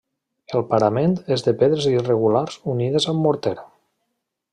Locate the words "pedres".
1.59-1.87